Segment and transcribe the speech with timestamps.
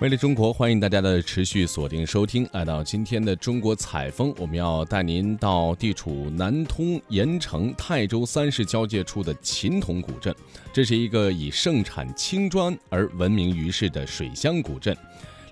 [0.00, 2.48] 魅力中国，欢迎大家的持续锁定收听。
[2.52, 10.32] 来到今天的中国采风，我们要带您到地处南通盐城泰州三市交界处的秦同古镇。
[10.72, 14.96] 这是一个以盛产青砖而闻名于世的水乡古镇。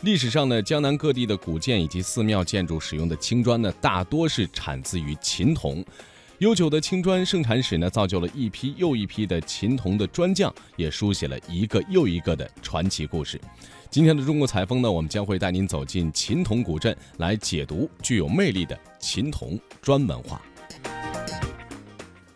[0.02, 5.84] 历史上呢，江南各地的古建以及寺庙建筑使用的青砖呢，大多是产自于秦同。
[6.38, 13.40] 悠久的青砖盛产史呢，造就了一批又一批的秦铜的砖匠，也书写了一个又一个的传奇故事。
[13.90, 20.42] 今天的中国采风呢，我们将会带您走进秦铜古镇，来解读具有魅力的秦铜砖文化。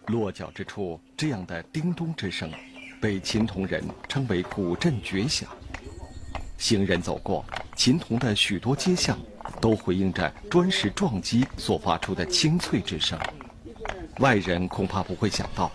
[0.06, 2.50] 落脚之处，这样的叮咚之声，
[3.00, 5.48] 被秦铜人称为古镇绝响。
[6.56, 7.44] 行人走过，
[7.76, 9.18] 秦铜的许多街巷，
[9.60, 13.18] 都回应着砖石撞击所发出的清脆之声。
[14.18, 15.70] 外人恐怕不会想到，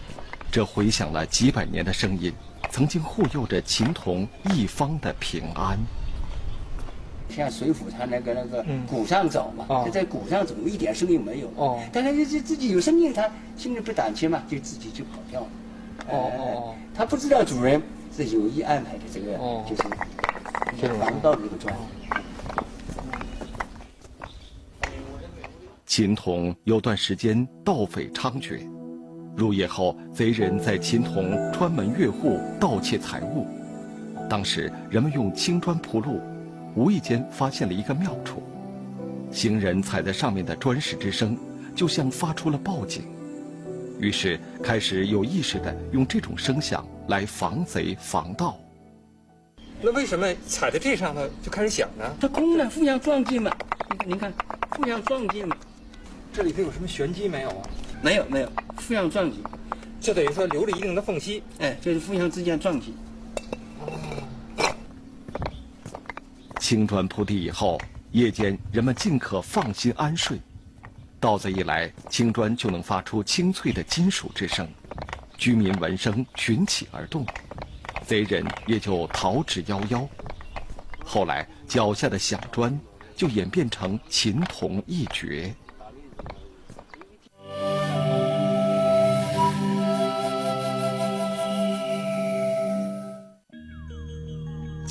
[0.52, 2.34] 这回响了几百年的声音。
[2.72, 5.78] 曾经护佑着秦童一方的平安。
[7.30, 11.52] 像水浒他那个那个鼓上走嘛，在鼓上走一点声音没有。
[11.56, 11.82] 哦。
[11.92, 15.48] 但是这自己有声音，他心里不胆怯嘛，就自己就跑掉了。
[16.10, 17.82] 哦哦他不知道主人
[18.16, 19.38] 是有意安排的，这个
[20.80, 21.76] 就是防盗的一个砖。
[25.86, 28.68] 秦童有段时间盗匪猖獗。
[29.36, 33.46] 入夜后，贼人在秦同穿门越户盗窃财物。
[34.30, 36.22] 当时人们用青砖铺路，
[36.74, 38.42] 无意间发现了一个妙处：
[39.32, 41.38] 行人踩在上面的砖石之声，
[41.76, 43.04] 就像发出了报警。
[44.00, 48.58] 于是开始有意识地用这种声响来防贼防盗。
[49.82, 52.06] 那为什么踩在这上头就开始响呢？
[52.22, 53.52] 它空了，互相撞击嘛。
[54.08, 54.34] 您看，
[54.72, 55.58] 互相撞击嘛。
[56.32, 57.70] 这里头有什么玄机没有啊？
[58.02, 59.44] 没有没有，互相撞击，
[60.00, 61.42] 就等于说留了一定的缝隙。
[61.60, 62.94] 哎，就是互相之间撞击。
[66.60, 67.80] 青砖铺地以后，
[68.12, 70.40] 夜间人们尽可放心安睡。
[71.20, 74.68] 盗贼一来，青砖就能发出清脆的金属之声，
[75.38, 77.26] 居民闻声群起而动，
[78.06, 80.08] 贼人也就逃之夭夭。
[81.04, 82.80] 后来脚下的响砖
[83.16, 85.54] 就演变成琴童一绝。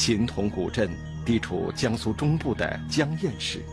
[0.06, 0.90] 秦同古镇
[1.24, 3.64] 地处江苏中部的江堰市，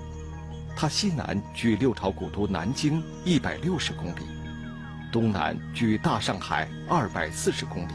[0.78, 4.22] 它西南距六朝古都南京一百六十公里，
[5.12, 7.91] 东南距大上海二百四十公里。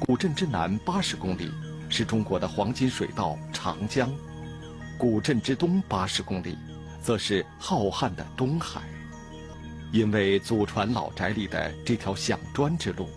[0.00, 1.52] 古镇之南八十公里
[1.88, 4.12] 是中国的黄金水道长江，
[4.98, 6.58] 古镇之东八十公里，
[7.00, 8.80] 则是浩瀚的东海。
[9.92, 13.08] 因为祖传老宅里的这条响砖之路，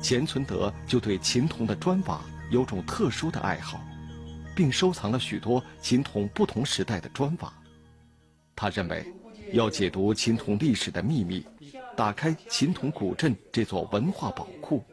[0.00, 2.18] 钱存德就对秦铜的砖瓦。
[2.52, 3.80] 有种特殊的爱好，
[4.54, 7.50] 并收藏了许多秦铜不同时代的砖瓦。
[8.54, 9.10] 他认为，
[9.52, 11.46] 要解读秦铜历史的秘密，
[11.96, 14.84] 打开秦铜古镇这座文化宝库，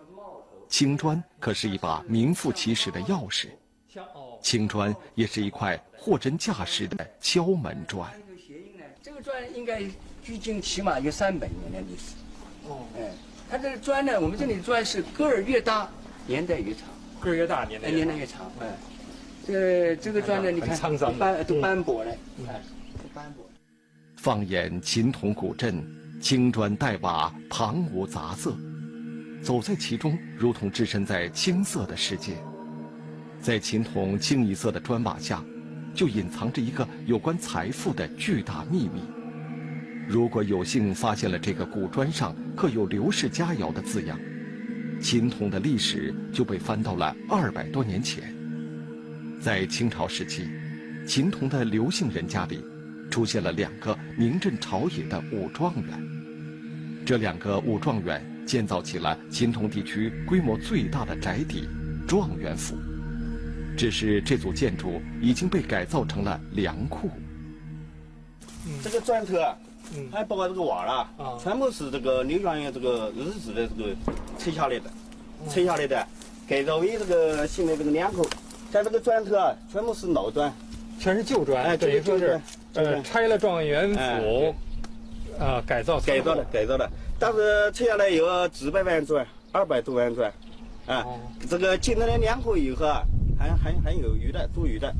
[0.70, 3.50] 青砖可是一把名副其实的钥匙。
[4.42, 8.10] 青砖也是一块货真价实的敲门砖。
[9.04, 9.84] 这个砖应该
[10.24, 12.16] 距今起码有三百年的历史。
[12.70, 13.12] 哦，哎，
[13.50, 15.90] 它这个砖呢，我们这里的砖是个儿越大，
[16.26, 16.84] 年代越长。
[17.20, 18.52] 个儿越大，年代年代越长。
[18.60, 18.68] 哎，
[19.46, 20.78] 这这个砖呢，你看，
[21.18, 22.62] 斑都斑驳了，你看，
[23.14, 23.46] 斑驳。
[24.18, 25.84] 放眼秦同古镇，
[26.22, 28.56] 青砖黛瓦，旁无杂色，
[29.42, 32.34] 走在其中，如同置身在青色的世界。
[33.42, 35.44] 在秦同清一色的砖瓦下，
[35.96, 39.02] 就隐藏着一个有关财富的巨大秘密。
[40.08, 44.20] 如果有幸发现了这个古砖上刻有“刘氏佳肴”的字样。
[45.02, 48.34] 秦铜的历史就被翻到了二百多年前，
[49.42, 50.48] 在清朝时期，
[51.08, 52.60] 秦铜的刘姓人家里，
[53.10, 56.00] 出现了两个名震朝野的武状元。
[57.06, 61.68] 这两个武状元建造起了秦铜地区规模最大的宅邸——
[62.08, 62.78] 状元府。
[63.78, 67.10] 只是这组建筑已经被改造成了粮库。
[68.84, 69.36] 这个砖头
[70.12, 73.96] 啊，还包括这个瓦了，全部是这个刘状元这个日子的这个。
[74.38, 74.90] 拆下来的，
[75.50, 76.08] 拆下来的，
[76.48, 78.26] 改造为这个新的这个两口。
[78.72, 80.54] 像这个砖头啊，全部是老砖，
[80.98, 81.62] 全是旧砖。
[81.62, 82.40] 哎，等于说是，
[82.74, 84.56] 呃，拆了状元府，
[85.38, 86.90] 啊，改造改造的，改造的。
[87.20, 90.32] 但是拆下来有几百万砖，二百多万砖，
[90.86, 91.06] 啊，
[91.50, 93.04] 这个进了两口以后啊，
[93.38, 94.94] 还还还有余的，多余的。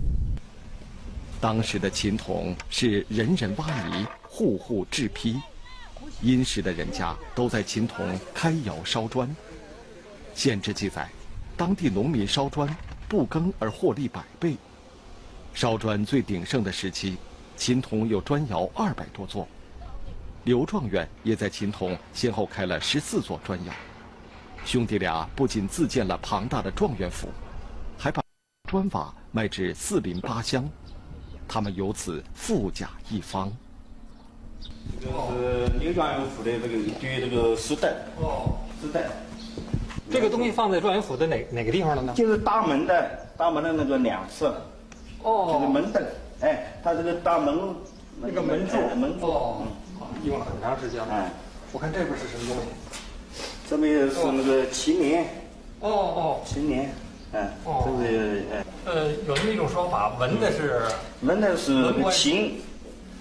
[1.40, 4.06] 当时的秦铜是人人挖泥，
[4.40, 5.36] 户户制坯。
[6.22, 9.30] 殷实的人家都在秦同开窑烧砖。
[10.34, 11.10] 县志记载，
[11.58, 12.74] 当地农民烧砖
[13.10, 14.56] 不耕而获利百倍，
[15.54, 17.18] 烧砖最鼎盛的时期，
[17.58, 19.46] 秦铜有砖窑二百多座。
[20.46, 23.74] 刘状元也在秦铜先后开了十四座砖窑。
[24.64, 27.28] 兄弟俩不仅自建了庞大的状元府，
[27.98, 28.24] 还把
[28.70, 30.70] 砖瓦卖至四邻八乡，
[31.46, 33.52] 他们由此富甲一方。
[35.90, 36.68] 这个状元府的这个
[37.02, 37.90] 对这个丝带
[38.22, 39.06] 哦，丝带。
[40.12, 42.14] 这个东西放在状元府的哪哪个地方了呢？
[42.16, 44.62] 就是大门的大门的那个两侧，
[45.24, 47.58] 哦，就是门的，哎，它这个大门
[48.22, 48.78] 那个门柱。
[48.96, 49.64] 门柱，哦，
[50.24, 51.08] 用了很长时间了。
[51.12, 51.32] 哎，
[51.72, 52.70] 我看这边是什么东西？
[53.68, 55.26] 这边是那个麒麟，
[55.80, 56.88] 哦哦，麒麟，
[57.34, 60.84] 哎，这是哎，呃，有那么一种说法，文的是
[61.22, 62.62] 文的是秦，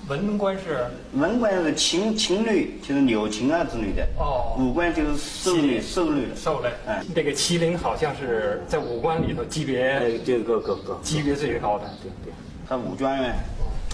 [0.08, 12.32] 文官是文官是禽禽类，就是柳琴啊之类的，哦，武官就是兽类，兽类的狩猎，哎，这个麒麟好像是在武官里头级别这个个个级别最高的，对对，
[12.66, 13.34] 他武状元，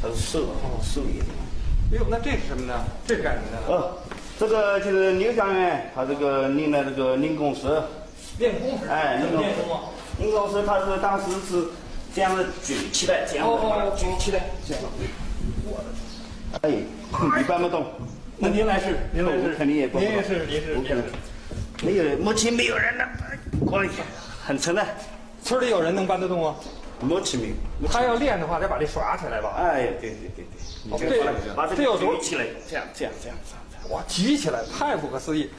[0.01, 0.41] 他是狩
[0.83, 1.27] 狩猎的。
[1.93, 2.75] 哎呦，那这是什么呢？
[3.07, 3.75] 这是干什么的？
[3.75, 3.99] 哦。
[4.37, 7.69] 这个就是刘状元，他这个练的这个练功时，
[8.39, 9.81] 练功时，哎，练功，
[10.19, 11.69] 练功时，他是当时是
[12.13, 13.57] 这样子举起来，这样子
[13.97, 14.83] 举起来，这样，
[15.67, 15.85] 我的，
[16.63, 17.87] 哎，你搬不动。
[18.37, 21.05] 那您来试，您来试，肯定也不您也是，您是，不可能。
[21.83, 23.07] 没有，目前没有人能，
[23.67, 23.89] 可以，
[24.45, 24.85] 很沉的。
[25.43, 26.57] 村里有人能搬得动吗？
[27.01, 27.89] 目前没有。
[27.89, 29.55] 他要练的话，得把这耍起来吧？
[29.59, 30.45] 哎，对对对对。
[30.99, 33.37] 这把这个举起来，这样这样这样。
[33.91, 35.51] 哇，举起来太不可思议！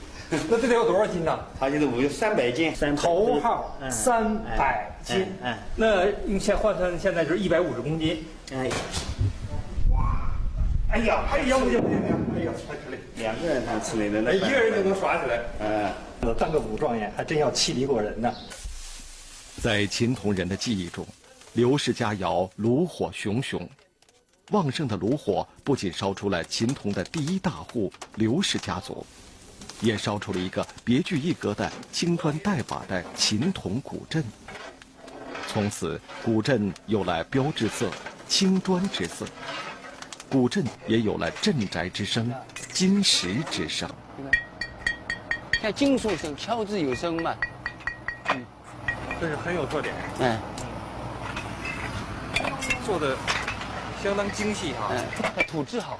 [0.50, 1.40] 那这得有多少斤呢？
[1.60, 5.28] 他就是五三百斤，头号三百斤。
[5.44, 8.26] 嗯，那用现换算现在就是一百五十公斤。
[8.52, 9.45] 哎，哇！
[10.96, 12.40] 哎呀，哎呀，不行不行不行！
[12.40, 12.98] 哎呀，太吃力。
[13.18, 15.42] 两个人才吃力的，那一个人就能耍起来。
[15.60, 18.34] 嗯，当个武状元还真要气力过人呢。
[19.62, 21.06] 在秦铜人的记忆中，
[21.52, 23.70] 刘氏家窑炉火熊熊。
[24.52, 29.06] 旺盛的炉火不仅烧出了秦铜的第一大户刘氏家族，
[29.82, 34.24] 也烧出了一个别具一格的青砖黛瓦的秦铜古镇。
[35.46, 37.92] 从此，古镇有了标志色
[38.30, 39.26] 青砖之色，
[40.30, 42.34] 古镇也有了镇宅之声
[42.72, 43.90] 金石之声。
[45.62, 47.36] 像金属声，敲字有声嘛。
[48.30, 48.46] 嗯，
[49.20, 49.94] 这是很有特点。
[50.20, 50.38] 嗯，
[52.86, 53.16] 做的。
[54.04, 56.00] 相当精细哈，嗯，土质好。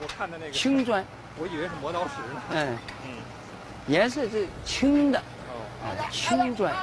[0.00, 1.04] 我看的那个青砖，
[1.38, 2.42] 我以为是磨刀石呢。
[2.52, 3.10] 嗯嗯，
[3.88, 6.74] 颜色是青的，哦，青砖。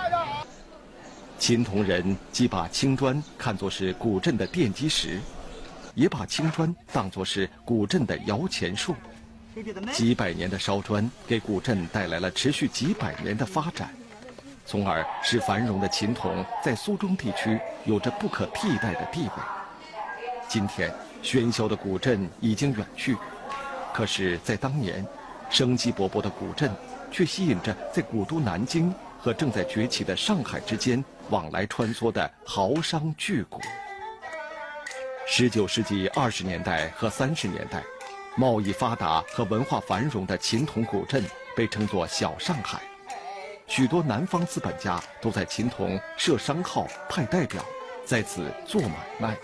[1.40, 5.20] 秦铜人既把青砖看作是古镇的奠基石，
[5.96, 8.96] 也把青砖当作是古镇的摇钱树。
[9.92, 13.94] 几百年的烧砖给古镇带来了持续几百年的发展，
[14.66, 19.34] 从而使繁荣的秦铜在苏中地区有着不可替代的地位。
[20.48, 20.90] 今天，
[21.22, 23.18] 喧嚣的古镇已经远去，
[23.94, 25.06] 可是，在当年，
[25.50, 26.72] 生机勃勃的古镇
[27.12, 33.60] 却吸引着在古都南京和正在崛起的上海之间往来穿梭的豪商巨贾。
[35.34, 37.82] 十九世纪二十年代和三十年代，
[38.36, 41.24] 贸易发达和文化繁荣的秦铜古镇
[41.56, 42.82] 被称作“小上海”，
[43.66, 47.64] 许多南方资本家都在秦铜设商号、派代表，
[48.06, 49.38] 在此做买卖。